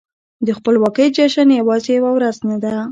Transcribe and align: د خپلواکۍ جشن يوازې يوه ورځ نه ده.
د 0.45 0.47
خپلواکۍ 0.57 1.07
جشن 1.15 1.47
يوازې 1.59 1.91
يوه 1.99 2.11
ورځ 2.17 2.37
نه 2.49 2.57
ده. 2.63 2.71